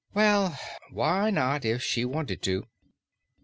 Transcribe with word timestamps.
Why 0.13 1.29
not, 1.29 1.63
if 1.63 1.83
she 1.83 2.05
wanted 2.05 2.41
to? 2.41 2.65